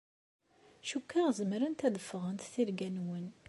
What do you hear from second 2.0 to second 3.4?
ffɣent tirga-nwen.